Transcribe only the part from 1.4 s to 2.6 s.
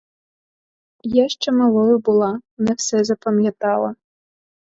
малою була,